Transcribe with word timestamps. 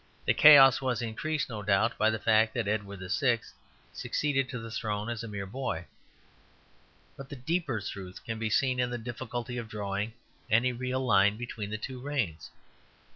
The 0.25 0.33
chaos 0.33 0.81
was 0.81 1.03
increased, 1.03 1.47
no 1.47 1.61
doubt, 1.61 1.95
by 1.99 2.09
the 2.09 2.17
fact 2.17 2.55
that 2.55 2.67
Edward 2.67 3.01
VI. 3.07 3.37
succeeded 3.93 4.49
to 4.49 4.57
the 4.57 4.71
throne 4.71 5.09
as 5.09 5.23
a 5.23 5.27
mere 5.27 5.45
boy, 5.45 5.85
but 7.15 7.29
the 7.29 7.35
deeper 7.35 7.79
truth 7.79 8.25
can 8.25 8.39
be 8.39 8.49
seen 8.49 8.79
in 8.79 8.89
the 8.89 8.97
difficulty 8.97 9.57
of 9.59 9.69
drawing 9.69 10.13
any 10.49 10.71
real 10.73 11.05
line 11.05 11.37
between 11.37 11.69
the 11.69 11.77
two 11.77 12.01
reigns. 12.01 12.49